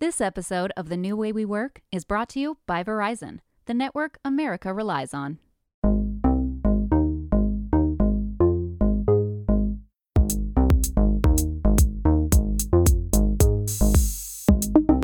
[0.00, 3.74] This episode of The New Way We Work is brought to you by Verizon, the
[3.74, 5.38] network America relies on.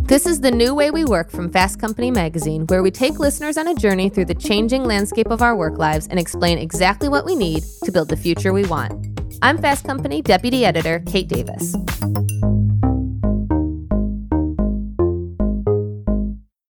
[0.05, 3.59] This is the new way we work from Fast Company magazine, where we take listeners
[3.59, 7.27] on a journey through the changing landscape of our work lives and explain exactly what
[7.27, 9.21] we need to build the future we want.
[9.43, 11.75] I'm Fast Company Deputy Editor Kate Davis.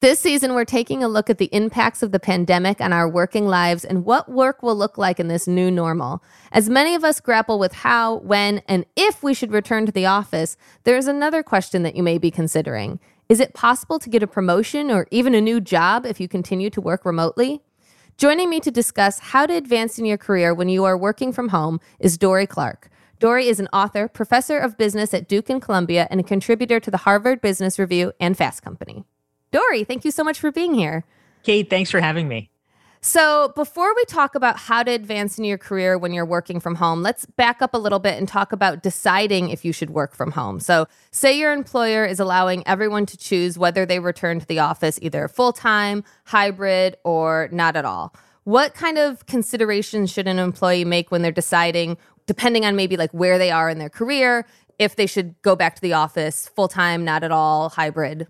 [0.03, 3.47] This season, we're taking a look at the impacts of the pandemic on our working
[3.47, 6.21] lives and what work will look like in this new normal.
[6.51, 10.05] As many of us grapple with how, when, and if we should return to the
[10.05, 12.99] office, there's another question that you may be considering.
[13.29, 16.69] Is it possible to get a promotion or even a new job if you continue
[16.71, 17.61] to work remotely?
[18.17, 21.47] Joining me to discuss how to advance in your career when you are working from
[21.47, 22.89] home is Dorie Clark.
[23.19, 26.91] Dorie is an author, professor of business at Duke and Columbia, and a contributor to
[26.91, 29.05] the Harvard Business Review and Fast Company.
[29.53, 31.05] Dorie, thank you so much for being here.
[31.43, 32.49] Kate, thanks for having me.
[33.01, 36.75] So, before we talk about how to advance in your career when you're working from
[36.75, 40.15] home, let's back up a little bit and talk about deciding if you should work
[40.15, 40.59] from home.
[40.59, 44.97] So, say your employer is allowing everyone to choose whether they return to the office
[45.01, 48.15] either full time, hybrid, or not at all.
[48.45, 53.11] What kind of considerations should an employee make when they're deciding, depending on maybe like
[53.11, 54.47] where they are in their career,
[54.79, 58.27] if they should go back to the office full time, not at all, hybrid?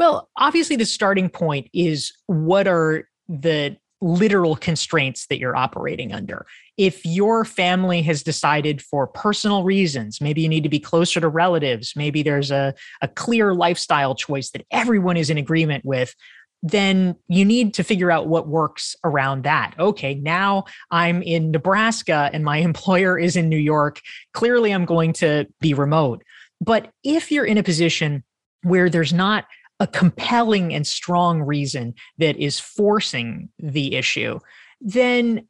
[0.00, 6.46] Well, obviously, the starting point is what are the literal constraints that you're operating under.
[6.78, 11.28] If your family has decided for personal reasons, maybe you need to be closer to
[11.28, 16.14] relatives, maybe there's a, a clear lifestyle choice that everyone is in agreement with,
[16.62, 19.74] then you need to figure out what works around that.
[19.78, 24.00] Okay, now I'm in Nebraska and my employer is in New York.
[24.32, 26.22] Clearly, I'm going to be remote.
[26.58, 28.24] But if you're in a position
[28.62, 29.44] where there's not
[29.80, 34.38] a compelling and strong reason that is forcing the issue,
[34.80, 35.46] then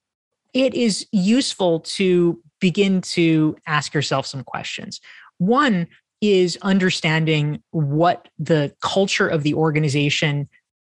[0.54, 5.00] it is useful to begin to ask yourself some questions.
[5.38, 5.86] One
[6.20, 10.48] is understanding what the culture of the organization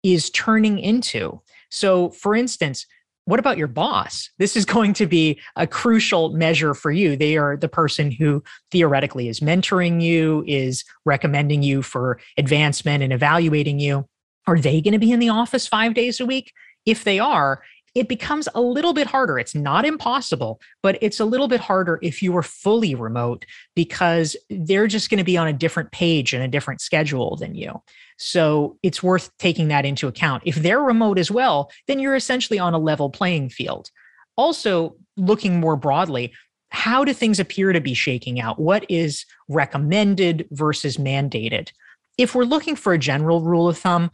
[0.02, 1.40] is turning into.
[1.70, 2.86] So, for instance,
[3.24, 4.30] what about your boss?
[4.38, 7.16] This is going to be a crucial measure for you.
[7.16, 13.12] They are the person who theoretically is mentoring you, is recommending you for advancement and
[13.12, 14.06] evaluating you.
[14.46, 16.52] Are they going to be in the office five days a week?
[16.84, 17.62] If they are,
[17.94, 19.38] it becomes a little bit harder.
[19.38, 23.44] It's not impossible, but it's a little bit harder if you are fully remote
[23.76, 27.54] because they're just going to be on a different page and a different schedule than
[27.54, 27.80] you.
[28.22, 30.44] So it's worth taking that into account.
[30.46, 33.90] If they're remote as well, then you're essentially on a level playing field.
[34.36, 36.32] Also, looking more broadly,
[36.70, 38.60] how do things appear to be shaking out?
[38.60, 41.70] What is recommended versus mandated?
[42.16, 44.10] If we're looking for a general rule of thumb,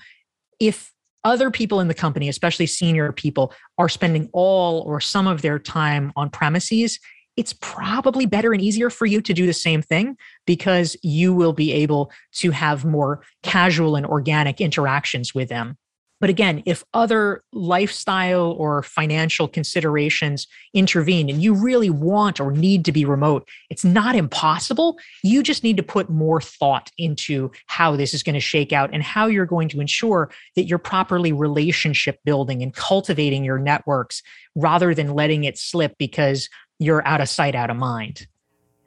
[0.58, 0.90] if
[1.22, 5.58] other people in the company, especially senior people, are spending all or some of their
[5.58, 6.98] time on premises,
[7.38, 11.52] it's probably better and easier for you to do the same thing because you will
[11.52, 15.78] be able to have more casual and organic interactions with them.
[16.20, 22.84] But again, if other lifestyle or financial considerations intervene and you really want or need
[22.86, 24.98] to be remote, it's not impossible.
[25.22, 28.90] You just need to put more thought into how this is going to shake out
[28.92, 34.20] and how you're going to ensure that you're properly relationship building and cultivating your networks
[34.56, 38.26] rather than letting it slip because you're out of sight, out of mind.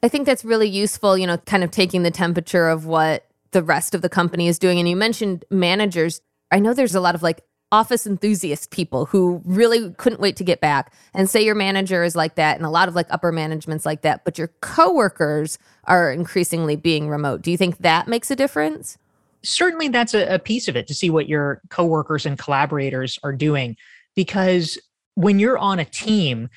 [0.02, 3.62] I think that's really useful, you know, kind of taking the temperature of what the
[3.62, 4.78] rest of the company is doing.
[4.78, 6.20] And you mentioned managers.
[6.50, 7.42] I know there's a lot of like
[7.72, 10.92] office enthusiast people who really couldn't wait to get back.
[11.14, 14.02] And say your manager is like that, and a lot of like upper management's like
[14.02, 17.42] that, but your coworkers are increasingly being remote.
[17.42, 18.98] Do you think that makes a difference?
[19.42, 23.32] Certainly, that's a, a piece of it to see what your coworkers and collaborators are
[23.32, 23.76] doing.
[24.14, 24.78] Because
[25.14, 26.48] when you're on a team,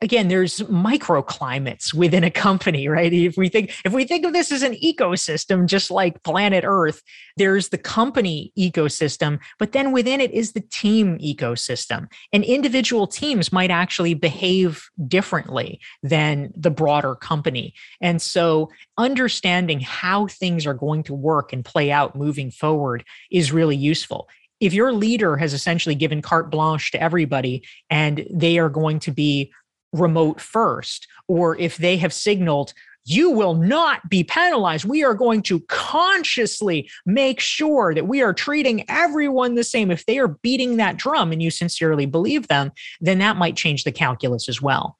[0.00, 3.12] again there's microclimates within a company right?
[3.12, 7.02] If we think if we think of this as an ecosystem just like planet earth
[7.36, 12.06] there's the company ecosystem but then within it is the team ecosystem.
[12.32, 17.74] And individual teams might actually behave differently than the broader company.
[18.00, 23.52] And so understanding how things are going to work and play out moving forward is
[23.52, 24.28] really useful.
[24.60, 29.10] If your leader has essentially given carte blanche to everybody and they are going to
[29.10, 29.52] be
[29.94, 32.74] remote first, or if they have signaled,
[33.06, 34.84] you will not be penalized.
[34.86, 39.90] We are going to consciously make sure that we are treating everyone the same.
[39.90, 43.84] If they are beating that drum and you sincerely believe them, then that might change
[43.84, 44.98] the calculus as well.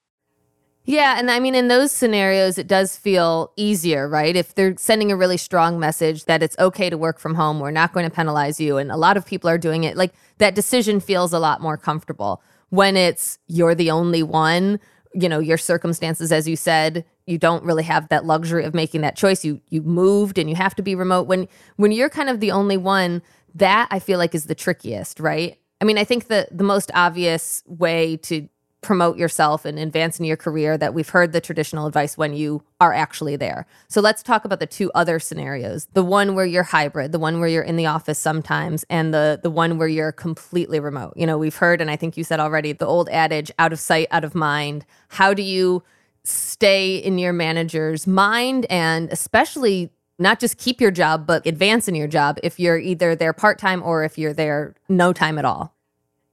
[0.87, 4.35] Yeah, and I mean, in those scenarios, it does feel easier, right?
[4.35, 7.71] If they're sending a really strong message that it's okay to work from home, we're
[7.71, 10.53] not going to penalize you, and a lot of people are doing it, like that
[10.53, 12.43] decision feels a lot more comfortable.
[12.69, 14.79] When it's you're the only one,
[15.13, 19.01] you know, your circumstances, as you said, you don't really have that luxury of making
[19.01, 19.45] that choice.
[19.45, 21.27] You you moved and you have to be remote.
[21.27, 21.47] When
[21.77, 23.21] when you're kind of the only one,
[23.55, 25.57] that I feel like is the trickiest, right?
[25.81, 28.47] I mean, I think the the most obvious way to
[28.85, 32.63] promote yourself and advance in your career that we've heard the traditional advice when you
[32.79, 33.65] are actually there.
[33.87, 35.87] So let's talk about the two other scenarios.
[35.93, 39.39] The one where you're hybrid, the one where you're in the office sometimes, and the
[39.41, 41.13] the one where you're completely remote.
[41.15, 43.79] You know, we've heard and I think you said already the old adage out of
[43.79, 44.85] sight, out of mind.
[45.09, 45.83] How do you
[46.23, 51.95] stay in your manager's mind and especially not just keep your job but advance in
[51.95, 55.74] your job if you're either there part-time or if you're there no time at all?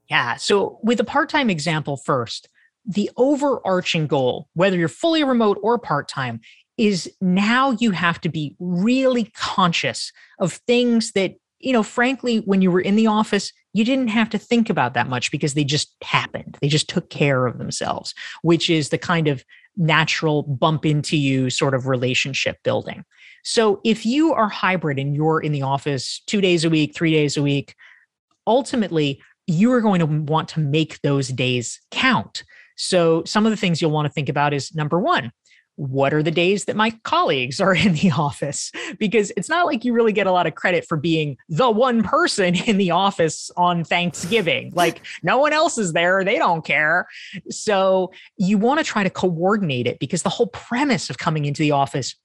[0.08, 0.36] Yeah.
[0.36, 2.48] So, with the part time example first,
[2.84, 6.40] the overarching goal, whether you're fully remote or part time,
[6.76, 12.62] is now you have to be really conscious of things that, you know, frankly, when
[12.62, 15.64] you were in the office, you didn't have to think about that much because they
[15.64, 16.58] just happened.
[16.60, 19.44] They just took care of themselves, which is the kind of
[19.76, 23.04] natural bump into you sort of relationship building.
[23.44, 27.12] So if you are hybrid and you're in the office two days a week, three
[27.12, 27.74] days a week,
[28.46, 32.44] ultimately you are going to want to make those days count.
[32.76, 35.32] So, some of the things you'll want to think about is number one,
[35.76, 38.70] what are the days that my colleagues are in the office?
[38.98, 42.02] Because it's not like you really get a lot of credit for being the one
[42.02, 44.72] person in the office on Thanksgiving.
[44.82, 47.06] Like no one else is there, they don't care.
[47.50, 51.62] So you want to try to coordinate it because the whole premise of coming into
[51.62, 52.16] the office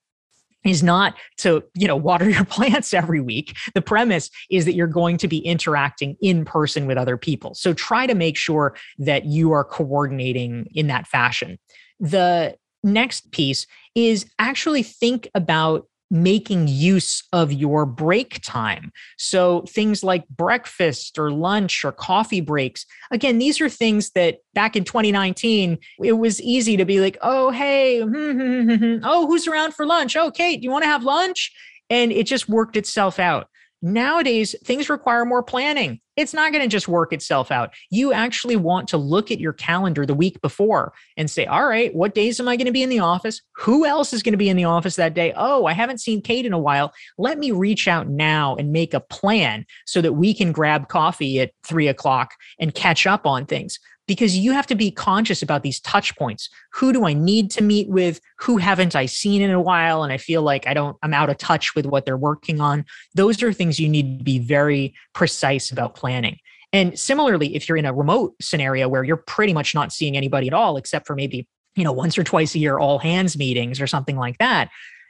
[0.67, 3.55] is not to you know water your plants every week.
[3.73, 7.53] The premise is that you're going to be interacting in person with other people.
[7.55, 11.57] So try to make sure that you are coordinating in that fashion.
[11.99, 18.91] The next piece is actually think about making use of your break time.
[19.17, 22.85] So things like breakfast or lunch or coffee breaks.
[23.11, 27.51] Again, these are things that back in 2019, it was easy to be like, oh,
[27.51, 28.01] hey,
[29.03, 30.15] oh, who's around for lunch?
[30.15, 31.51] Oh, Kate, do you want to have lunch?
[31.89, 33.49] And it just worked itself out.
[33.81, 35.99] Nowadays, things require more planning.
[36.15, 37.75] It's not going to just work itself out.
[37.91, 41.93] You actually want to look at your calendar the week before and say, all right,
[41.93, 43.39] what days am I going to be in the office?
[43.57, 45.31] Who else is going to be in the office that day?
[45.35, 46.91] Oh, I haven't seen Kate in a while.
[47.19, 51.39] Let me reach out now and make a plan so that we can grab coffee
[51.39, 53.77] at three o'clock and catch up on things
[54.07, 56.49] because you have to be conscious about these touch points.
[56.73, 58.21] Who do I need to meet with?
[58.39, 60.03] Who haven't I seen in a while?
[60.03, 62.85] And I feel like I don't, I'm out of touch with what they're working on.
[63.15, 66.37] Those are things you need to be very precise about planning.
[66.73, 70.47] And similarly, if you're in a remote scenario where you're pretty much not seeing anybody
[70.47, 73.79] at all, except for maybe, you know, once or twice a year, all hands meetings
[73.79, 74.69] or something like that,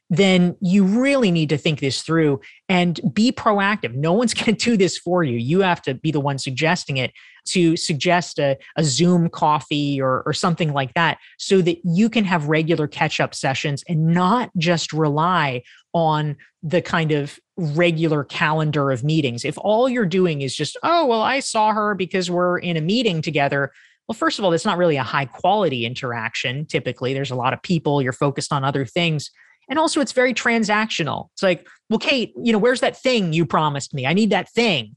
[0.09, 2.39] then you really need to think this through
[2.69, 3.93] and be proactive.
[3.93, 5.37] No one's going to do this for you.
[5.37, 7.11] You have to be the one suggesting it
[7.47, 12.23] to suggest a, a Zoom coffee or, or something like that so that you can
[12.23, 15.61] have regular catch up sessions and not just rely
[15.93, 19.43] on the kind of regular calendar of meetings.
[19.43, 22.81] If all you're doing is just, oh, well, I saw her because we're in a
[22.81, 23.71] meeting together.
[24.07, 26.65] Well, first of all, that's not really a high quality interaction.
[26.65, 29.31] Typically, there's a lot of people, you're focused on other things.
[29.69, 31.29] And also, it's very transactional.
[31.33, 34.05] It's like, well, Kate, you know, where's that thing you promised me?
[34.05, 34.95] I need that thing.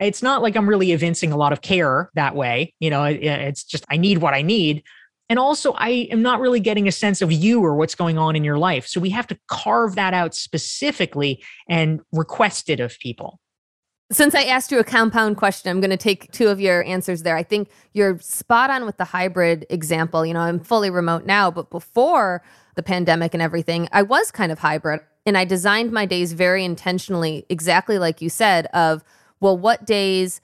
[0.00, 2.74] It's not like I'm really evincing a lot of care that way.
[2.80, 4.82] You know, it's just, I need what I need.
[5.28, 8.34] And also, I am not really getting a sense of you or what's going on
[8.34, 8.86] in your life.
[8.86, 13.38] So we have to carve that out specifically and request it of people.
[14.10, 17.22] Since I asked you a compound question, I'm going to take two of your answers
[17.22, 17.36] there.
[17.36, 20.26] I think you're spot on with the hybrid example.
[20.26, 22.42] You know, I'm fully remote now, but before
[22.74, 26.64] the pandemic and everything, I was kind of hybrid and I designed my days very
[26.64, 29.04] intentionally, exactly like you said, of,
[29.40, 30.40] well, what days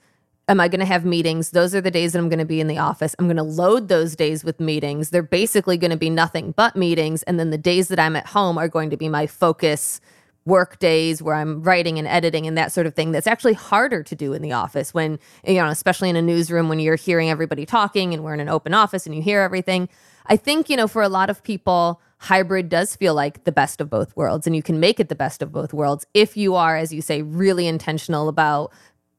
[0.47, 1.51] am I going to have meetings?
[1.51, 3.15] Those are the days that I'm going to be in the office.
[3.19, 5.09] I'm going to load those days with meetings.
[5.09, 7.23] They're basically going to be nothing but meetings.
[7.23, 9.99] And then the days that I'm at home are going to be my focus
[10.45, 14.01] work days where I'm writing and editing and that sort of thing that's actually harder
[14.01, 17.29] to do in the office when, you know, especially in a newsroom when you're hearing
[17.29, 19.89] everybody talking and we're in an open office and you hear everything.
[20.27, 23.79] I think, you know, for a lot of people, hybrid does feel like the best
[23.79, 26.55] of both worlds and you can make it the best of both worlds if you
[26.55, 28.71] are as you say really intentional about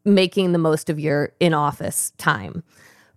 [0.05, 2.63] making the most of your in office time.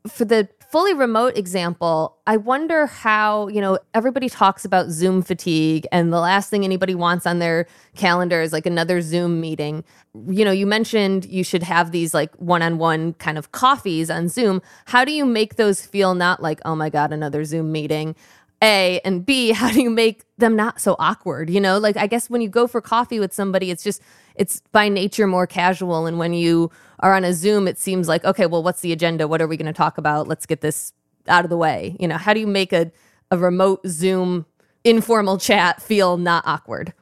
[0.07, 5.85] For the fully remote example, I wonder how, you know, everybody talks about Zoom fatigue
[5.91, 9.83] and the last thing anybody wants on their calendar is like another Zoom meeting.
[10.27, 14.09] You know, you mentioned you should have these like one on one kind of coffees
[14.09, 14.61] on Zoom.
[14.85, 18.15] How do you make those feel not like, oh my God, another Zoom meeting?
[18.61, 21.49] A and B, how do you make them not so awkward?
[21.49, 24.01] You know, like I guess when you go for coffee with somebody, it's just
[24.35, 26.05] it's by nature more casual.
[26.05, 29.27] And when you are on a Zoom, it seems like, okay, well, what's the agenda?
[29.27, 30.27] What are we going to talk about?
[30.27, 30.93] Let's get this
[31.27, 31.95] out of the way.
[31.99, 32.91] You know, how do you make a,
[33.29, 34.45] a remote Zoom
[34.83, 36.93] informal chat feel not awkward?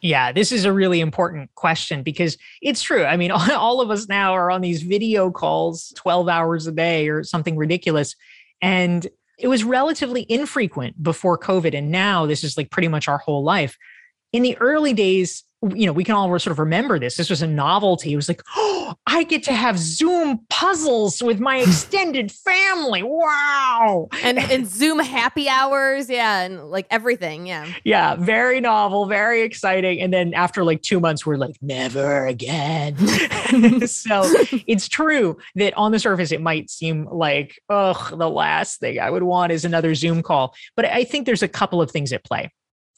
[0.00, 3.04] Yeah, this is a really important question because it's true.
[3.04, 7.08] I mean, all of us now are on these video calls 12 hours a day
[7.08, 8.16] or something ridiculous.
[8.60, 9.08] And
[9.38, 11.76] it was relatively infrequent before COVID.
[11.76, 13.76] And now this is like pretty much our whole life.
[14.32, 17.16] In the early days, you know, we can all sort of remember this.
[17.16, 18.12] This was a novelty.
[18.12, 23.02] It was like, oh, I get to have Zoom puzzles with my extended family.
[23.04, 24.08] Wow.
[24.24, 26.10] And, and Zoom happy hours.
[26.10, 26.40] Yeah.
[26.40, 27.46] And like everything.
[27.46, 27.72] Yeah.
[27.84, 28.16] Yeah.
[28.16, 30.00] Very novel, very exciting.
[30.00, 32.96] And then after like two months, we're like, never again.
[33.86, 34.22] so
[34.66, 39.10] it's true that on the surface, it might seem like, oh, the last thing I
[39.10, 40.54] would want is another Zoom call.
[40.74, 42.50] But I think there's a couple of things at play.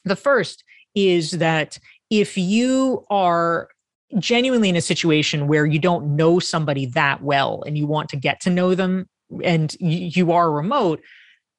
[0.03, 0.63] The first
[0.95, 1.77] is that
[2.09, 3.69] if you are
[4.19, 8.15] genuinely in a situation where you don't know somebody that well and you want to
[8.15, 9.07] get to know them
[9.43, 11.01] and you are remote,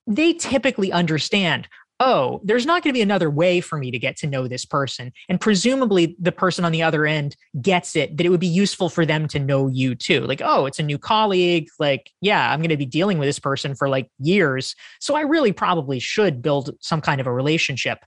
[0.06, 4.16] they typically understand oh, there's not going to be another way for me to get
[4.18, 5.12] to know this person.
[5.28, 8.88] And presumably the person on the other end gets it that it would be useful
[8.88, 10.20] for them to know you too.
[10.20, 11.68] Like, oh, it's a new colleague.
[11.78, 14.74] Like, yeah, I'm going to be dealing with this person for like years.
[15.00, 18.04] So I really probably should build some kind of a relationship.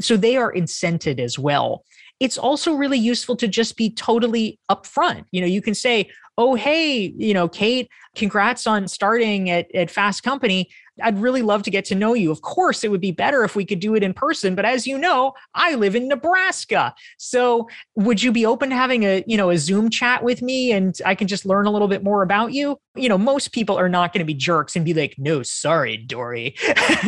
[0.00, 1.84] So they are incented as well.
[2.20, 5.24] It's also really useful to just be totally upfront.
[5.32, 9.90] You know, you can say, oh, hey, you know, Kate, congrats on starting at, at
[9.90, 10.70] Fast Company.
[11.02, 12.30] I'd really love to get to know you.
[12.30, 14.86] Of course, it would be better if we could do it in person, but as
[14.86, 16.94] you know, I live in Nebraska.
[17.16, 20.70] So, would you be open to having a, you know, a Zoom chat with me
[20.70, 22.78] and I can just learn a little bit more about you?
[22.94, 25.96] You know, most people are not going to be jerks and be like, "No, sorry,
[25.96, 26.54] Dorie."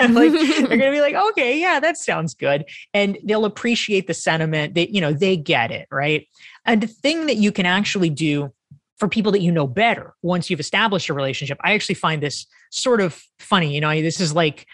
[0.01, 2.65] and like they're going to be like, "Okay, yeah, that sounds good."
[2.95, 6.27] And they'll appreciate the sentiment that, you know, they get it, right?
[6.65, 8.51] And the thing that you can actually do
[8.99, 11.59] for people that you know better once you've established a relationship.
[11.65, 13.75] I actually find this sort of funny.
[13.75, 14.67] You know, this is like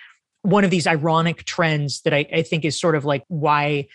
[0.42, 3.88] one of these ironic trends that I, I think is sort of like why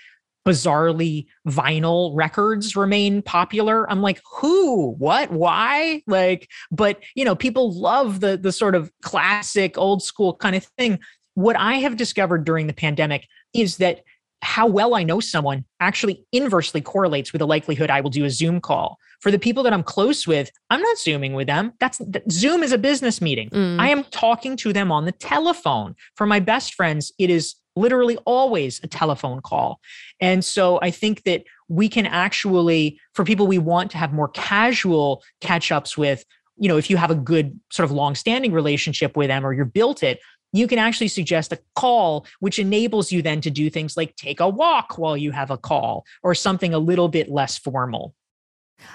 [0.45, 7.73] bizarrely vinyl records remain popular i'm like who what why like but you know people
[7.73, 10.99] love the the sort of classic old school kind of thing
[11.33, 14.01] what i have discovered during the pandemic is that
[14.41, 18.29] how well I know someone actually inversely correlates with the likelihood I will do a
[18.29, 18.97] Zoom call.
[19.21, 21.73] For the people that I'm close with, I'm not Zooming with them.
[21.79, 23.49] That's that, Zoom is a business meeting.
[23.49, 23.79] Mm.
[23.79, 25.95] I am talking to them on the telephone.
[26.15, 29.79] For my best friends, it is literally always a telephone call.
[30.21, 34.29] And so I think that we can actually, for people we want to have more
[34.29, 36.23] casual catch ups with,
[36.57, 39.51] you know, if you have a good sort of long standing relationship with them or
[39.51, 40.19] you're built it,
[40.57, 44.39] you can actually suggest a call, which enables you then to do things like take
[44.39, 48.13] a walk while you have a call or something a little bit less formal.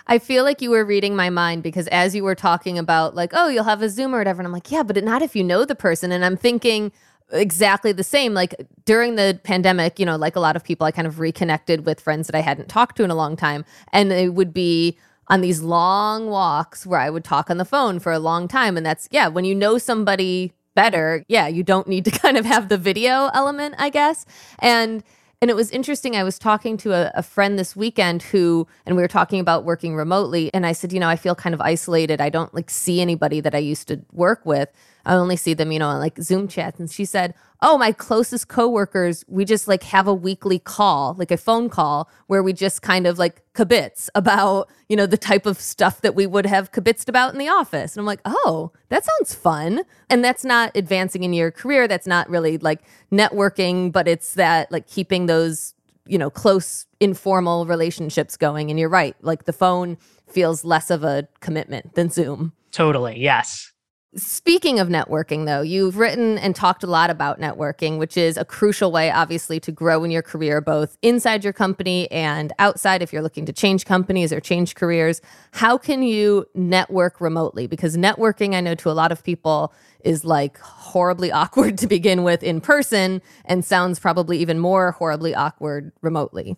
[0.07, 3.31] I feel like you were reading my mind because as you were talking about, like,
[3.33, 4.41] oh, you'll have a Zoom or whatever.
[4.41, 6.13] And I'm like, yeah, but not if you know the person.
[6.13, 6.93] And I'm thinking
[7.33, 8.35] exactly the same.
[8.35, 11.87] Like during the pandemic, you know, like a lot of people, I kind of reconnected
[11.87, 13.65] with friends that I hadn't talked to in a long time.
[13.93, 14.99] And it would be,
[15.31, 18.77] on these long walks where I would talk on the phone for a long time.
[18.77, 22.45] And that's, yeah, when you know somebody better, yeah, you don't need to kind of
[22.45, 24.27] have the video element, I guess.
[24.59, 25.03] And
[25.43, 26.17] and it was interesting.
[26.17, 29.65] I was talking to a, a, friend this weekend who, and we were talking about
[29.65, 30.53] working remotely.
[30.53, 32.21] And I said, you know, I feel kind of isolated.
[32.21, 34.69] I don't like see anybody that I used to work with.
[35.05, 36.79] I only see them, you know, like Zoom chats.
[36.79, 41.31] And she said, Oh, my closest coworkers, we just like have a weekly call, like
[41.31, 45.45] a phone call where we just kind of like kibitz about, you know, the type
[45.45, 47.95] of stuff that we would have kibitzed about in the office.
[47.95, 49.83] And I'm like, oh, that sounds fun.
[50.09, 51.87] And that's not advancing in your career.
[51.87, 52.81] That's not really like
[53.13, 55.75] networking, but it's that like keeping those,
[56.07, 58.71] you know, close informal relationships going.
[58.71, 59.17] And you're right.
[59.21, 62.55] Like the phone feels less of a commitment than Zoom.
[62.73, 63.21] Totally.
[63.21, 63.73] Yes.
[64.17, 68.45] Speaking of networking, though, you've written and talked a lot about networking, which is a
[68.45, 73.13] crucial way, obviously, to grow in your career, both inside your company and outside if
[73.13, 75.21] you're looking to change companies or change careers.
[75.53, 77.69] How can you network remotely?
[77.69, 82.25] Because networking, I know to a lot of people, is like horribly awkward to begin
[82.25, 86.57] with in person and sounds probably even more horribly awkward remotely.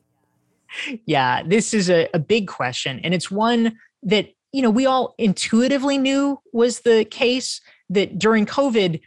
[1.05, 2.99] Yeah, this is a, a big question.
[3.05, 8.47] And it's one that you know, we all intuitively knew was the case that during
[8.47, 9.01] COVID,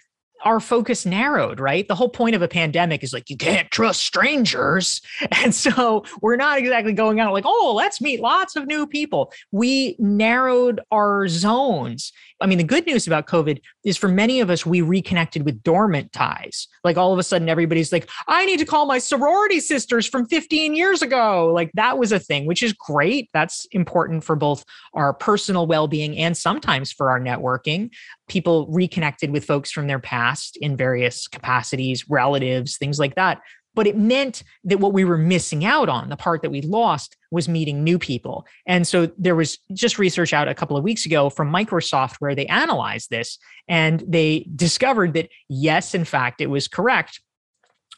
[0.44, 1.88] our focus narrowed, right?
[1.88, 5.02] The whole point of a pandemic is like, you can't trust strangers.
[5.44, 9.32] And so we're not exactly going out like, oh, let's meet lots of new people.
[9.52, 12.12] We narrowed our zones.
[12.42, 15.64] I mean, the good news about COVID is for many of us, we reconnected with
[15.64, 16.68] dormant ties.
[16.84, 20.28] Like all of a sudden, everybody's like, I need to call my sorority sisters from
[20.28, 21.52] 15 years ago.
[21.54, 23.30] Like that was a thing, which is great.
[23.34, 27.92] That's important for both our personal well being and sometimes for our networking.
[28.28, 33.42] People reconnected with folks from their past in various capacities, relatives, things like that.
[33.76, 37.16] But it meant that what we were missing out on, the part that we lost,
[37.30, 38.46] was meeting new people.
[38.66, 42.34] And so there was just research out a couple of weeks ago from Microsoft where
[42.34, 47.20] they analyzed this and they discovered that, yes, in fact, it was correct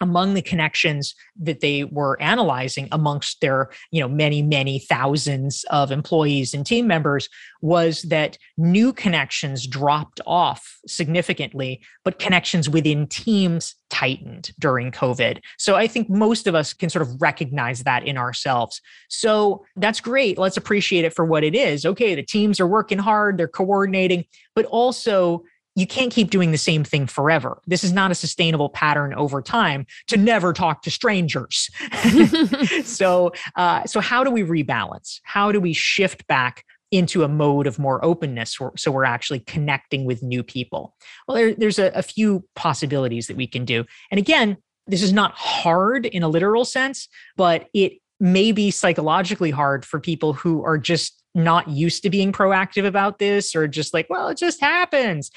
[0.01, 5.91] among the connections that they were analyzing amongst their you know many many thousands of
[5.91, 7.29] employees and team members
[7.61, 15.39] was that new connections dropped off significantly but connections within teams tightened during covid.
[15.57, 18.81] So i think most of us can sort of recognize that in ourselves.
[19.09, 20.37] So that's great.
[20.37, 21.85] Let's appreciate it for what it is.
[21.85, 23.37] Okay the teams are working hard.
[23.37, 24.25] They're coordinating
[24.55, 25.43] but also
[25.77, 27.61] you can't keep doing the same thing forever.
[27.67, 31.69] This is not a sustainable pattern over time to never talk to strangers.
[32.83, 35.19] so, uh, so how do we rebalance?
[35.21, 40.03] How do we shift back into a mode of more openness so we're actually connecting
[40.03, 40.95] with new people?
[41.27, 43.85] Well, there, there's a, a few possibilities that we can do.
[44.09, 44.57] And again,
[44.87, 49.99] this is not hard in a literal sense, but it may be psychologically hard for
[49.99, 54.29] people who are just not used to being proactive about this or just like, well,
[54.29, 55.29] it just happens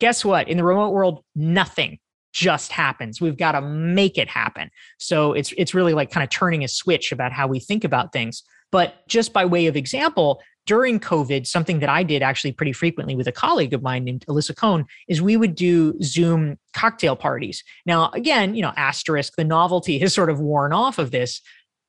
[0.00, 0.48] guess what?
[0.48, 1.98] In the remote world, nothing
[2.32, 3.20] just happens.
[3.20, 4.68] We've got to make it happen.
[4.98, 8.12] So it's it's really like kind of turning a switch about how we think about
[8.12, 8.42] things.
[8.72, 13.14] But just by way of example, during COVID, something that I did actually pretty frequently
[13.14, 17.62] with a colleague of mine named Alisa Cohn is we would do Zoom cocktail parties.
[17.86, 21.40] Now, again, you know, asterisk, the novelty has sort of worn off of this.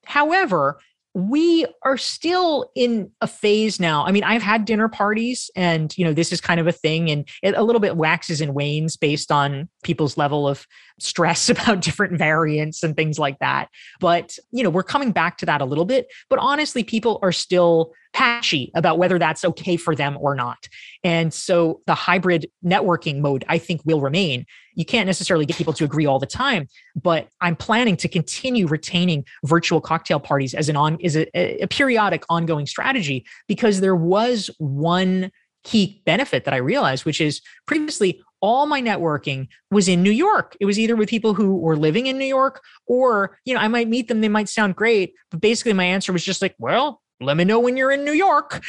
[0.05, 0.79] However,
[1.15, 4.05] we are still in a phase now.
[4.05, 7.09] I mean, I've had dinner parties and, you know, this is kind of a thing
[7.09, 10.67] and it a little bit waxes and wanes based on people's level of
[10.99, 13.69] stress about different variants and things like that.
[13.99, 16.07] But, you know, we're coming back to that a little bit.
[16.29, 20.69] But honestly, people are still patchy about whether that's okay for them or not.
[21.03, 24.45] And so the hybrid networking mode, I think, will remain.
[24.73, 28.67] You can't necessarily get people to agree all the time, but I'm planning to continue
[28.67, 33.95] retaining virtual cocktail parties as an on is a, a periodic ongoing strategy because there
[33.95, 35.29] was one
[35.65, 40.55] key benefit that I realized, which is previously all my networking was in New York.
[40.59, 43.67] It was either with people who were living in New York or, you know, I
[43.67, 47.01] might meet them, they might sound great, but basically my answer was just like, well,
[47.19, 48.63] let me know when you're in New York.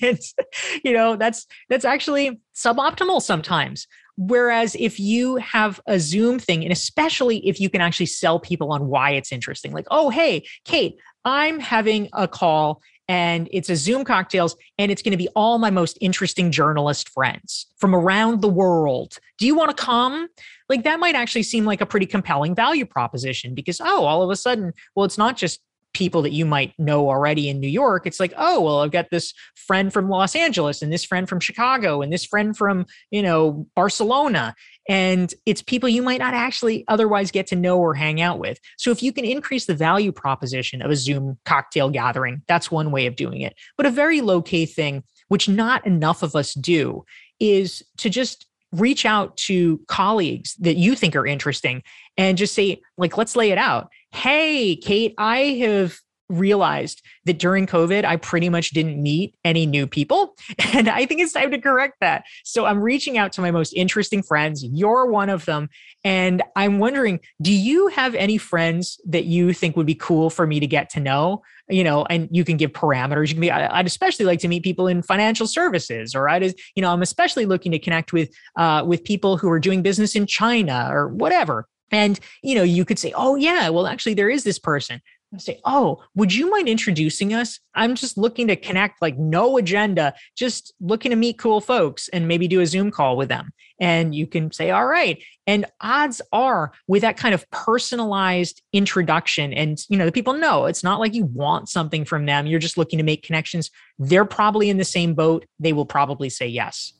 [0.84, 3.88] you know, that's that's actually suboptimal sometimes.
[4.16, 8.70] Whereas if you have a Zoom thing, and especially if you can actually sell people
[8.70, 13.76] on why it's interesting, like, oh, hey, Kate, I'm having a call and it's a
[13.76, 18.42] Zoom cocktails, and it's going to be all my most interesting journalist friends from around
[18.42, 19.18] the world.
[19.38, 20.28] Do you want to come?
[20.68, 24.30] Like that might actually seem like a pretty compelling value proposition because, oh, all of
[24.30, 25.60] a sudden, well, it's not just
[25.94, 28.06] people that you might know already in New York.
[28.06, 31.40] It's like, oh, well, I've got this friend from Los Angeles and this friend from
[31.40, 34.54] Chicago and this friend from, you know, Barcelona.
[34.88, 38.58] And it's people you might not actually otherwise get to know or hang out with.
[38.78, 42.90] So if you can increase the value proposition of a Zoom cocktail gathering, that's one
[42.90, 43.54] way of doing it.
[43.76, 47.04] But a very low key thing, which not enough of us do,
[47.38, 51.82] is to just reach out to colleagues that you think are interesting
[52.16, 53.90] and just say, like, let's lay it out.
[54.12, 55.98] Hey, Kate, I have
[56.28, 60.34] realized that during COVID, I pretty much didn't meet any new people.
[60.74, 62.24] And I think it's time to correct that.
[62.44, 64.62] So I'm reaching out to my most interesting friends.
[64.62, 65.70] You're one of them.
[66.04, 70.46] And I'm wondering, do you have any friends that you think would be cool for
[70.46, 71.42] me to get to know?
[71.68, 73.28] You know, and you can give parameters.
[73.28, 76.82] You can be, I'd especially like to meet people in financial services, or I'd, you
[76.82, 80.26] know, I'm especially looking to connect with, uh, with people who are doing business in
[80.26, 81.66] China or whatever.
[81.90, 85.00] And, you know, you could say, oh, yeah, well, actually, there is this person.
[85.36, 87.60] Say, oh, would you mind introducing us?
[87.74, 92.26] I'm just looking to connect, like no agenda, just looking to meet cool folks and
[92.26, 93.50] maybe do a Zoom call with them.
[93.78, 95.22] And you can say, all right.
[95.46, 100.64] And odds are with that kind of personalized introduction, and you know, the people know
[100.64, 102.46] it's not like you want something from them.
[102.46, 103.70] You're just looking to make connections.
[103.98, 105.44] They're probably in the same boat.
[105.60, 106.94] They will probably say yes.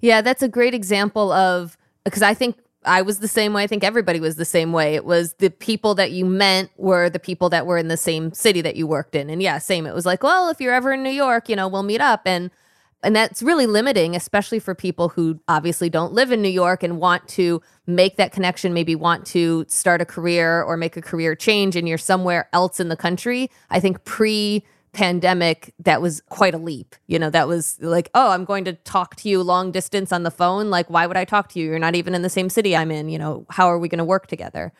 [0.00, 3.62] Yeah, that's a great example of because I think I was the same way.
[3.62, 4.94] I think everybody was the same way.
[4.94, 8.32] It was the people that you meant were the people that were in the same
[8.32, 9.30] city that you worked in.
[9.30, 9.86] And yeah, same.
[9.86, 12.22] It was like, well, if you're ever in New York, you know, we'll meet up.
[12.26, 12.50] And
[13.04, 17.00] and that's really limiting, especially for people who obviously don't live in New York and
[17.00, 21.34] want to make that connection, maybe want to start a career or make a career
[21.34, 23.50] change and you're somewhere else in the country.
[23.70, 26.94] I think pre pandemic that was quite a leap.
[27.06, 30.22] You know that was like oh i'm going to talk to you long distance on
[30.22, 30.70] the phone.
[30.70, 31.66] Like why would i talk to you?
[31.66, 33.08] You're not even in the same city i'm in.
[33.08, 34.72] You know how are we going to work together?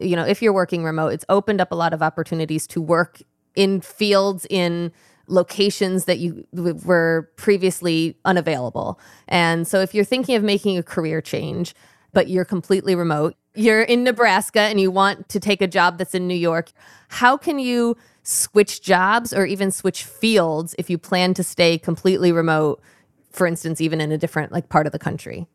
[0.00, 3.20] You know if you're working remote it's opened up a lot of opportunities to work
[3.54, 4.92] in fields in
[5.28, 8.98] locations that you were previously unavailable.
[9.28, 11.74] And so if you're thinking of making a career change
[12.12, 16.14] but you're completely remote you're in Nebraska and you want to take a job that's
[16.14, 16.72] in New York,
[17.08, 22.32] how can you switch jobs or even switch fields if you plan to stay completely
[22.32, 22.80] remote,
[23.30, 25.46] for instance, even in a different like part of the country?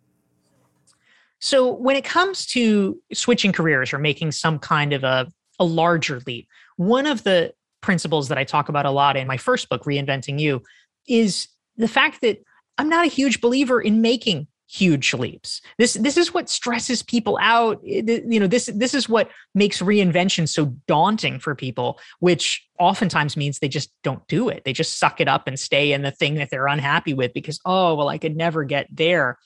[1.39, 6.21] So when it comes to switching careers or making some kind of a, a larger
[6.25, 9.83] leap, one of the principles that I talk about a lot in my first book,
[9.83, 10.61] Reinventing You,
[11.07, 12.39] is the fact that
[12.77, 15.61] I'm not a huge believer in making huge leaps.
[15.77, 17.81] This this is what stresses people out.
[17.87, 23.37] Eh, you know, this this is what makes reinvention so daunting for people, which oftentimes
[23.37, 24.63] means they just don't do it.
[24.65, 27.59] They just suck it up and stay in the thing that they're unhappy with because
[27.65, 29.37] oh, well I could never get there.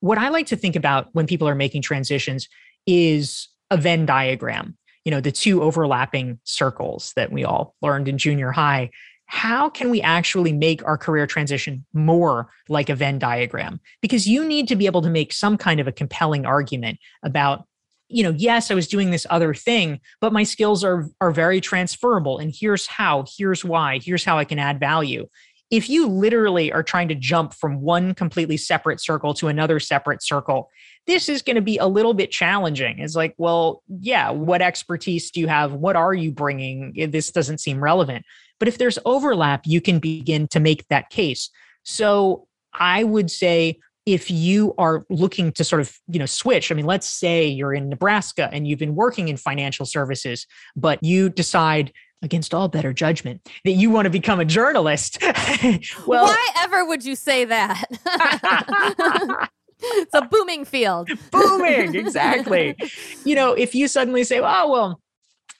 [0.00, 2.48] What I like to think about when people are making transitions
[2.86, 4.76] is a Venn diagram.
[5.04, 8.90] You know, the two overlapping circles that we all learned in junior high
[9.30, 13.78] how can we actually make our career transition more like a Venn diagram?
[14.02, 17.64] Because you need to be able to make some kind of a compelling argument about
[18.08, 21.60] you know yes i was doing this other thing but my skills are are very
[21.60, 25.28] transferable and here's how here's why here's how i can add value
[25.70, 30.24] if you literally are trying to jump from one completely separate circle to another separate
[30.24, 30.68] circle
[31.06, 32.98] this is going to be a little bit challenging.
[32.98, 35.72] It's like well yeah what expertise do you have?
[35.72, 36.94] What are you bringing?
[36.96, 38.24] Eh, this doesn't seem relevant.
[38.58, 41.50] But if there's overlap, you can begin to make that case.
[41.82, 46.74] So I would say if you are looking to sort of you know switch i
[46.74, 51.28] mean let's say you're in nebraska and you've been working in financial services but you
[51.28, 55.18] decide against all better judgment that you want to become a journalist.
[56.06, 57.84] Well why ever would you say that
[59.82, 62.76] it's a booming field booming exactly
[63.24, 65.00] you know if you suddenly say oh well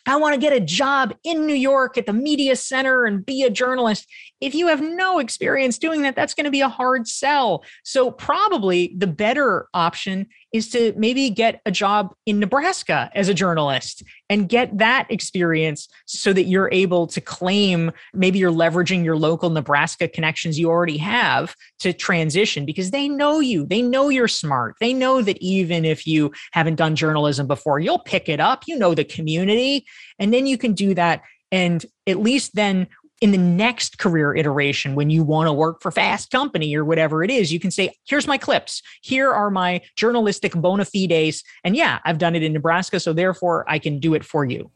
[0.06, 3.42] I want to get a job in New York at the media center and be
[3.42, 4.06] a journalist.
[4.40, 7.64] If you have no experience doing that, that's going to be a hard sell.
[7.84, 13.34] So, probably the better option is to maybe get a job in Nebraska as a
[13.34, 19.16] journalist and get that experience so that you're able to claim maybe you're leveraging your
[19.16, 23.66] local Nebraska connections you already have to transition because they know you.
[23.66, 24.76] They know you're smart.
[24.80, 28.64] They know that even if you haven't done journalism before, you'll pick it up.
[28.66, 29.86] You know the community.
[30.18, 31.22] And then you can do that.
[31.52, 32.86] And at least then
[33.20, 37.22] in the next career iteration, when you want to work for Fast Company or whatever
[37.22, 38.82] it is, you can say, here's my clips.
[39.02, 41.44] Here are my journalistic bona fides.
[41.62, 42.98] And yeah, I've done it in Nebraska.
[42.98, 44.70] So therefore, I can do it for you.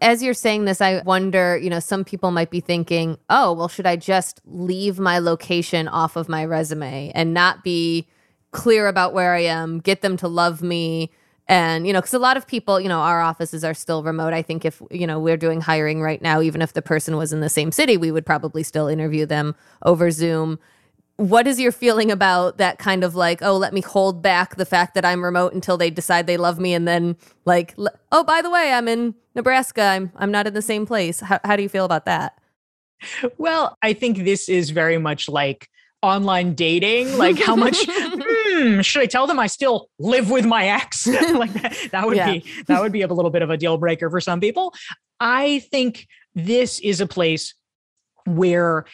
[0.00, 3.68] As you're saying this, I wonder, you know, some people might be thinking, oh, well,
[3.68, 8.06] should I just leave my location off of my resume and not be
[8.52, 11.10] clear about where I am, get them to love me?
[11.48, 14.34] And, you know, because a lot of people, you know, our offices are still remote.
[14.34, 17.32] I think if, you know, we're doing hiring right now, even if the person was
[17.32, 20.58] in the same city, we would probably still interview them over Zoom.
[21.16, 24.66] What is your feeling about that kind of like, oh, let me hold back the
[24.66, 27.74] fact that I'm remote until they decide they love me and then like,
[28.12, 29.82] oh, by the way, I'm in Nebraska.
[29.82, 31.20] I'm I'm not in the same place.
[31.20, 32.38] How, how do you feel about that?
[33.38, 35.68] Well, I think this is very much like
[36.02, 37.16] online dating?
[37.18, 41.06] Like how much hmm, should i tell them i still live with my ex?
[41.38, 42.32] Like that, that would yeah.
[42.32, 44.74] be that would be a little bit of a deal breaker for some people.
[45.20, 47.54] I think this is a place
[48.26, 48.84] where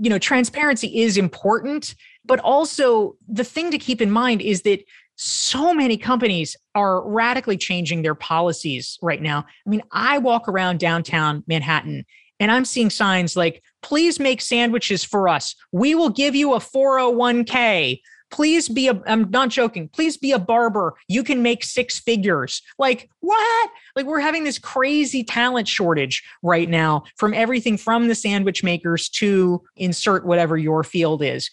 [0.00, 1.94] you know transparency is important
[2.26, 4.82] but also the thing to keep in mind is that
[5.16, 9.44] so many companies are radically changing their policies right now.
[9.66, 12.04] I mean i walk around downtown manhattan
[12.40, 15.54] and I'm seeing signs like, please make sandwiches for us.
[15.70, 18.00] We will give you a 401k.
[18.30, 20.94] Please be a, I'm not joking, please be a barber.
[21.06, 22.62] You can make six figures.
[22.78, 23.70] Like, what?
[23.94, 29.08] Like, we're having this crazy talent shortage right now from everything from the sandwich makers
[29.10, 31.50] to insert whatever your field is.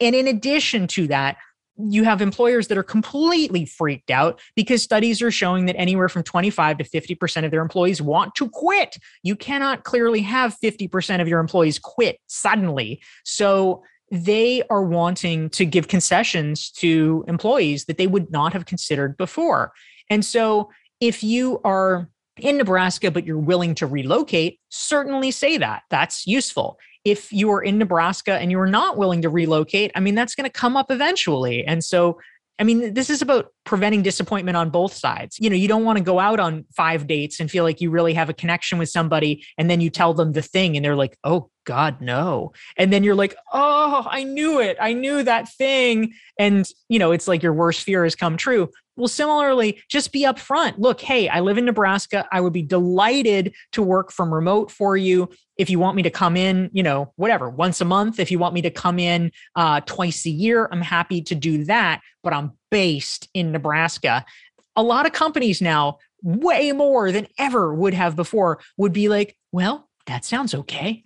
[0.00, 1.36] And in addition to that,
[1.76, 6.22] you have employers that are completely freaked out because studies are showing that anywhere from
[6.22, 8.96] 25 to 50% of their employees want to quit.
[9.22, 13.02] You cannot clearly have 50% of your employees quit suddenly.
[13.24, 19.16] So they are wanting to give concessions to employees that they would not have considered
[19.16, 19.72] before.
[20.08, 25.82] And so if you are in Nebraska, but you're willing to relocate, certainly say that.
[25.90, 30.14] That's useful if you are in Nebraska and you're not willing to relocate, I mean,
[30.14, 31.64] that's going to come up eventually.
[31.64, 32.18] And so,
[32.58, 35.38] I mean, this is about preventing disappointment on both sides.
[35.40, 37.90] You know, you don't want to go out on five dates and feel like you
[37.90, 40.94] really have a connection with somebody and then you tell them the thing and they're
[40.94, 42.52] like, oh, God, no.
[42.76, 44.76] And then you're like, oh, I knew it.
[44.80, 46.12] I knew that thing.
[46.38, 48.70] And, you know, it's like your worst fear has come true.
[48.96, 50.74] Well, similarly, just be upfront.
[50.78, 52.28] Look, hey, I live in Nebraska.
[52.30, 55.28] I would be delighted to work from remote for you.
[55.56, 58.38] If you want me to come in, you know, whatever, once a month, if you
[58.38, 62.02] want me to come in uh, twice a year, I'm happy to do that.
[62.22, 64.24] But I'm based in Nebraska.
[64.76, 69.36] A lot of companies now, way more than ever would have before, would be like,
[69.52, 71.02] well, that sounds okay.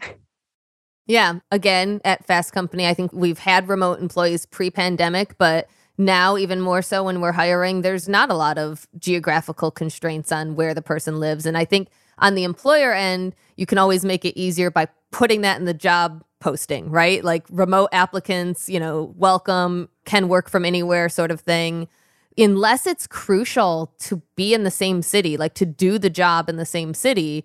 [1.07, 1.41] Yeah.
[1.51, 6.61] Again, at Fast Company, I think we've had remote employees pre pandemic, but now even
[6.61, 10.81] more so when we're hiring, there's not a lot of geographical constraints on where the
[10.83, 11.45] person lives.
[11.45, 15.41] And I think on the employer end, you can always make it easier by putting
[15.41, 17.25] that in the job posting, right?
[17.25, 21.89] Like remote applicants, you know, welcome, can work from anywhere sort of thing.
[22.37, 26.57] Unless it's crucial to be in the same city, like to do the job in
[26.57, 27.45] the same city,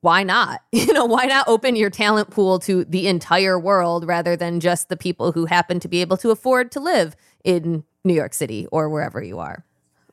[0.00, 0.62] why not?
[0.72, 4.88] You know, why not open your talent pool to the entire world rather than just
[4.88, 8.66] the people who happen to be able to afford to live in New York City
[8.70, 9.64] or wherever you are?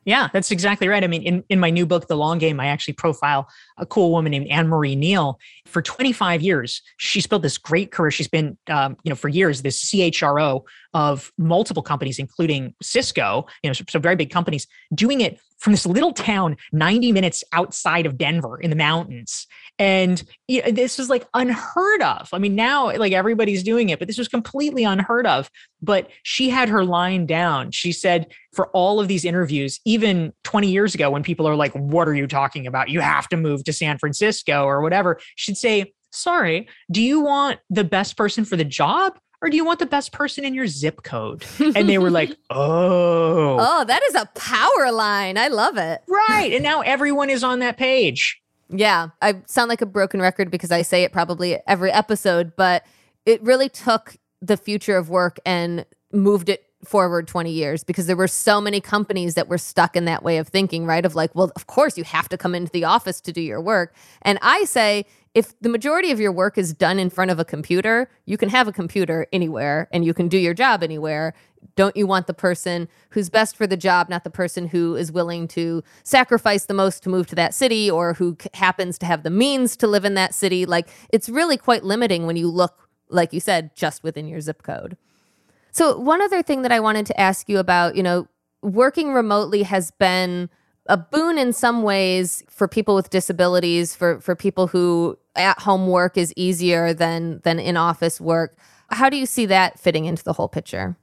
[0.08, 1.04] Yeah, that's exactly right.
[1.04, 3.46] I mean, in, in my new book, The Long Game, I actually profile
[3.76, 5.38] a cool woman named Annmarie Neal.
[5.66, 8.10] For 25 years, she's built this great career.
[8.10, 10.62] She's been, um, you know, for years, this CHRO
[10.94, 15.86] of multiple companies, including Cisco, you know, so, very big companies, doing it from this
[15.86, 19.46] little town 90 minutes outside of Denver in the mountains.
[19.78, 22.28] And you know, this was like unheard of.
[22.32, 25.50] I mean, now like everybody's doing it, but this was completely unheard of.
[25.82, 27.70] But she had her line down.
[27.70, 31.72] She said, for all of these interviews, even 20 years ago, when people are like,
[31.72, 32.88] What are you talking about?
[32.88, 37.60] You have to move to San Francisco or whatever, she'd say, Sorry, do you want
[37.68, 39.18] the best person for the job?
[39.40, 41.44] Or do you want the best person in your zip code?
[41.60, 43.56] And they were like, Oh.
[43.60, 45.38] Oh, that is a power line.
[45.38, 46.02] I love it.
[46.08, 46.52] Right.
[46.52, 48.40] And now everyone is on that page.
[48.70, 52.84] Yeah, I sound like a broken record because I say it probably every episode, but
[53.24, 58.16] it really took the future of work and moved it forward 20 years because there
[58.16, 61.04] were so many companies that were stuck in that way of thinking, right?
[61.04, 63.60] Of like, well, of course you have to come into the office to do your
[63.60, 63.94] work.
[64.22, 65.06] And I say,
[65.38, 68.48] if the majority of your work is done in front of a computer, you can
[68.48, 71.32] have a computer anywhere and you can do your job anywhere.
[71.76, 75.12] Don't you want the person who's best for the job, not the person who is
[75.12, 79.22] willing to sacrifice the most to move to that city or who happens to have
[79.22, 80.66] the means to live in that city?
[80.66, 84.64] Like, it's really quite limiting when you look, like you said, just within your zip
[84.64, 84.96] code.
[85.70, 88.26] So, one other thing that I wanted to ask you about, you know,
[88.60, 90.50] working remotely has been
[90.88, 95.86] a boon in some ways for people with disabilities, for for people who at home
[95.86, 98.56] work is easier than than in office work.
[98.90, 100.96] How do you see that fitting into the whole picture?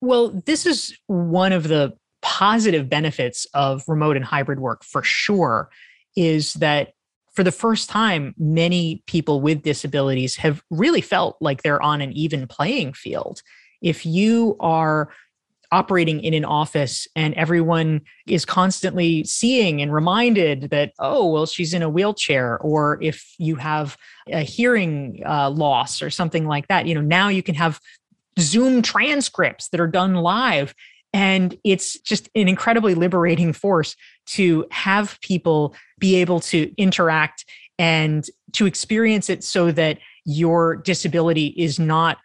[0.00, 5.70] Well, this is one of the positive benefits of remote and hybrid work for sure
[6.16, 6.92] is that
[7.32, 12.12] for the first time many people with disabilities have really felt like they're on an
[12.12, 13.42] even playing field
[13.82, 15.10] if you are
[15.72, 21.74] operating in an office and everyone is constantly seeing and reminded that oh well she's
[21.74, 23.96] in a wheelchair or if you have
[24.30, 27.80] a hearing uh, loss or something like that you know now you can have
[28.38, 30.74] zoom transcripts that are done live.
[31.12, 37.44] And it's just an incredibly liberating force to have people be able to interact
[37.78, 42.18] and to experience it so that your disability is not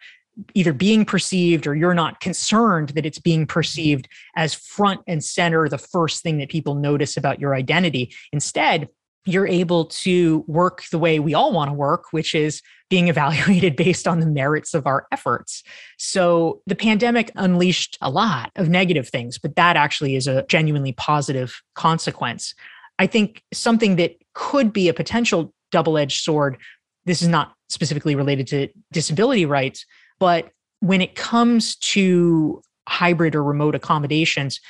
[0.54, 5.68] either being perceived or you're not concerned that it's being perceived as front and center,
[5.68, 8.14] the first thing that people notice about your identity.
[8.32, 8.88] Instead,
[9.24, 13.76] you're able to work the way we all want to work, which is being evaluated
[13.76, 15.62] based on the merits of our efforts.
[15.98, 20.92] So the pandemic unleashed a lot of negative things, but that actually is a genuinely
[20.92, 22.54] positive consequence.
[22.98, 26.58] I think something that could be a potential double edged sword,
[27.04, 29.86] this is not specifically related to disability rights,
[30.22, 34.60] but when it comes to hybrid or remote accommodations,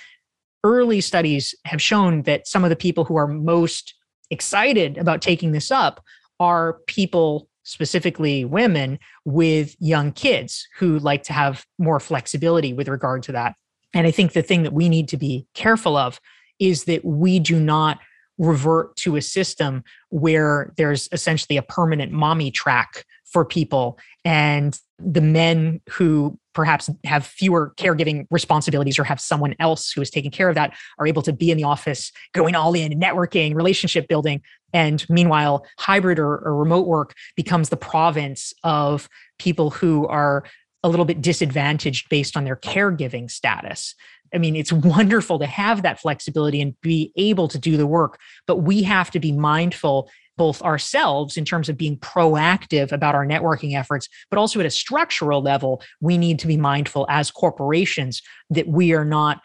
[0.65, 3.93] early studies have shown that some of the people who are most
[4.31, 6.03] excited about taking this up
[6.41, 13.23] are people, specifically women, with young kids who like to have more flexibility with regard
[13.25, 13.55] to that.
[13.93, 16.19] And I think the thing that we need to be careful of
[16.61, 17.99] is that we do not
[18.43, 23.99] revert to a system where there's essentially a permanent mommy track for people.
[24.25, 30.11] And the men who perhaps have fewer caregiving responsibilities or have someone else who is
[30.11, 33.55] taking care of that are able to be in the office going all in networking
[33.55, 34.43] relationship building.
[34.75, 40.45] And meanwhile hybrid or, or remote work becomes the province of people who are
[40.83, 43.95] a little bit disadvantaged based on their caregiving status
[44.35, 48.19] I mean, it's wonderful to have that flexibility and be able to do the work,
[48.47, 53.27] but we have to be mindful both ourselves in terms of being proactive about our
[53.27, 58.23] networking efforts, but also at a structural level, we need to be mindful as corporations
[58.51, 59.43] that we are not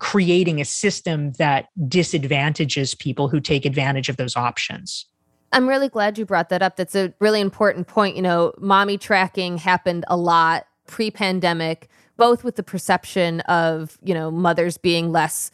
[0.00, 5.06] creating a system that disadvantages people who take advantage of those options.
[5.52, 6.74] I'm really glad you brought that up.
[6.76, 8.16] That's a really important point.
[8.16, 14.14] You know, mommy tracking happened a lot pre pandemic, both with the perception of, you
[14.14, 15.50] know, mothers being less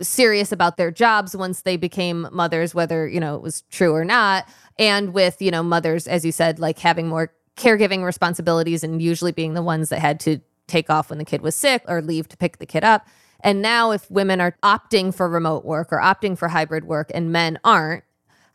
[0.00, 4.04] serious about their jobs once they became mothers, whether, you know, it was true or
[4.04, 4.46] not.
[4.78, 9.32] And with, you know, mothers, as you said, like having more caregiving responsibilities and usually
[9.32, 12.28] being the ones that had to take off when the kid was sick or leave
[12.28, 13.06] to pick the kid up.
[13.40, 17.30] And now, if women are opting for remote work or opting for hybrid work and
[17.30, 18.02] men aren't,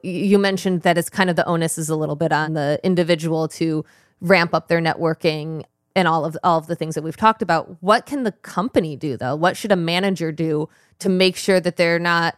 [0.02, 3.48] you mentioned that it's kind of the onus is a little bit on the individual
[3.50, 3.86] to
[4.20, 5.64] ramp up their networking
[5.96, 7.82] and all of all of the things that we've talked about.
[7.82, 9.36] What can the company do though?
[9.36, 12.36] What should a manager do to make sure that they're not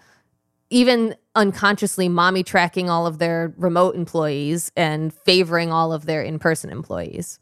[0.70, 6.70] even unconsciously mommy tracking all of their remote employees and favoring all of their in-person
[6.70, 7.40] employees?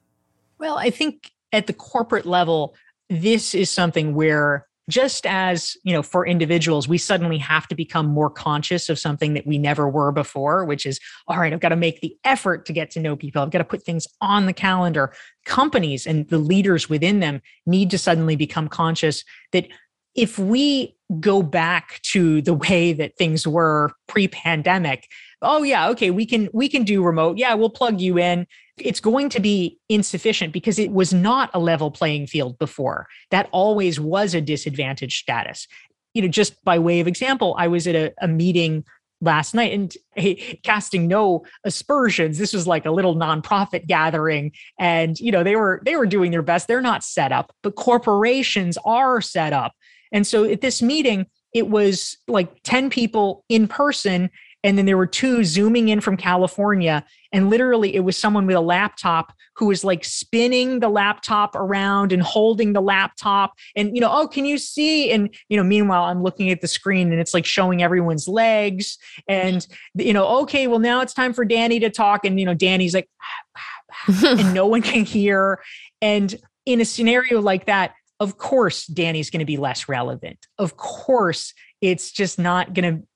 [0.58, 2.76] Well, I think at the corporate level,
[3.10, 8.08] this is something where just as you know for individuals we suddenly have to become
[8.08, 11.70] more conscious of something that we never were before which is all right i've got
[11.70, 13.42] to make the effort to get to know people.
[13.42, 15.14] I've got to put things on the calendar.
[15.46, 19.68] Companies and the leaders within them need to suddenly become conscious that
[20.16, 25.08] if we go back to the way that things were pre-pandemic
[25.42, 27.38] oh yeah okay we can we can do remote.
[27.38, 28.48] Yeah we'll plug you in.
[28.78, 33.08] It's going to be insufficient because it was not a level playing field before.
[33.32, 35.68] That always was a disadvantaged status.
[36.14, 38.84] You know, just by way of example, I was at a, a meeting
[39.22, 42.38] last night and hey, casting no aspersions.
[42.38, 46.32] This was like a little nonprofit gathering and you know they were they were doing
[46.32, 46.68] their best.
[46.68, 49.74] They're not set up but corporations are set up.
[50.12, 54.30] And so at this meeting it was like 10 people in person
[54.64, 57.06] and then there were two zooming in from California.
[57.32, 62.12] And literally, it was someone with a laptop who was like spinning the laptop around
[62.12, 63.54] and holding the laptop.
[63.76, 65.12] And, you know, oh, can you see?
[65.12, 68.98] And, you know, meanwhile, I'm looking at the screen and it's like showing everyone's legs.
[69.28, 72.26] And, you know, okay, well, now it's time for Danny to talk.
[72.26, 73.10] And, you know, Danny's like,
[74.08, 75.62] and no one can hear.
[76.02, 80.46] And in a scenario like that, of course, Danny's going to be less relevant.
[80.58, 83.08] Of course, it's just not going to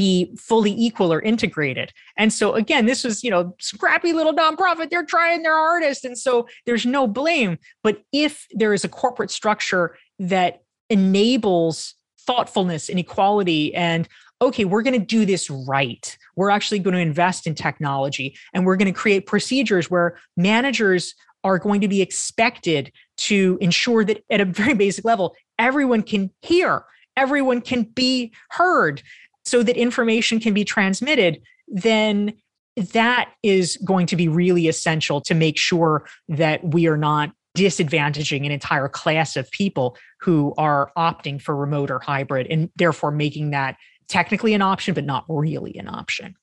[0.00, 1.92] be fully equal or integrated.
[2.16, 6.06] And so again, this was, you know, scrappy little nonprofit, they're trying their hardest.
[6.06, 7.58] And so there's no blame.
[7.82, 14.08] But if there is a corporate structure that enables thoughtfulness and equality and
[14.40, 16.16] okay, we're going to do this right.
[16.34, 21.14] We're actually going to invest in technology and we're going to create procedures where managers
[21.44, 26.30] are going to be expected to ensure that at a very basic level, everyone can
[26.40, 26.84] hear,
[27.18, 29.02] everyone can be heard,
[29.44, 32.32] so that information can be transmitted, then
[32.76, 38.46] that is going to be really essential to make sure that we are not disadvantaging
[38.46, 43.50] an entire class of people who are opting for remote or hybrid and therefore making
[43.50, 43.76] that
[44.08, 46.34] technically an option, but not really an option.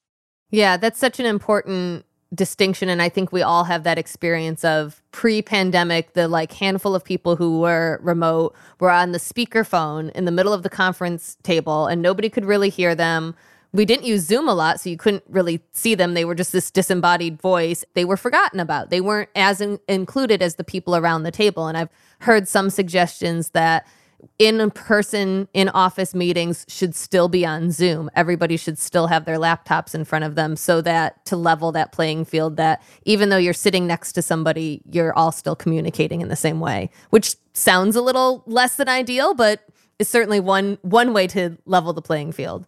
[0.52, 5.02] Yeah, that's such an important distinction and i think we all have that experience of
[5.12, 10.32] pre-pandemic the like handful of people who were remote were on the speakerphone in the
[10.32, 13.36] middle of the conference table and nobody could really hear them.
[13.74, 16.14] We didn't use zoom a lot so you couldn't really see them.
[16.14, 18.90] They were just this disembodied voice they were forgotten about.
[18.90, 22.70] They weren't as in- included as the people around the table and i've heard some
[22.70, 23.86] suggestions that
[24.40, 28.10] in person in office meetings should still be on Zoom.
[28.16, 31.92] Everybody should still have their laptops in front of them so that to level that
[31.92, 36.30] playing field that even though you're sitting next to somebody, you're all still communicating in
[36.30, 39.62] the same way, which sounds a little less than ideal, but
[40.00, 42.68] is certainly one one way to level the playing field.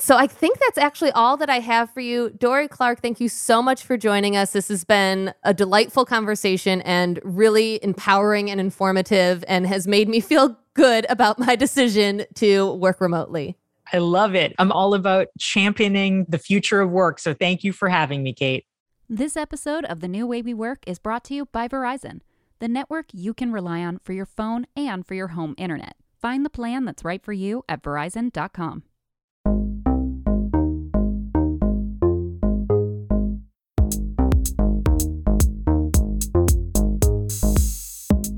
[0.00, 2.30] So I think that's actually all that I have for you.
[2.30, 4.52] Dorie Clark, thank you so much for joining us.
[4.52, 10.20] This has been a delightful conversation and really empowering and informative and has made me
[10.20, 13.58] feel good about my decision to work remotely.
[13.92, 14.54] I love it.
[14.58, 17.18] I'm all about championing the future of work.
[17.18, 18.64] So thank you for having me, Kate.
[19.06, 22.20] This episode of The New Way We Work is brought to you by Verizon,
[22.58, 25.96] the network you can rely on for your phone and for your home internet.
[26.22, 28.84] Find the plan that's right for you at verizon.com.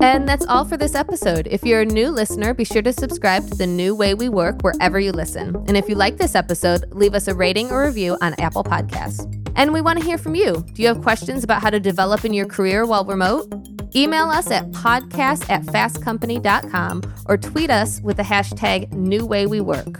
[0.03, 1.47] And that's all for this episode.
[1.49, 4.61] If you're a new listener, be sure to subscribe to The New Way We Work
[4.61, 5.55] wherever you listen.
[5.69, 9.23] And if you like this episode, leave us a rating or review on Apple Podcasts.
[9.55, 10.65] And we want to hear from you.
[10.73, 13.47] Do you have questions about how to develop in your career while remote?
[13.95, 19.61] Email us at podcast at fastcompany.com or tweet us with the hashtag New Way We
[19.61, 19.99] Work.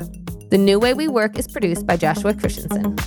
[0.49, 2.97] The New Way We Work is produced by Joshua Christensen.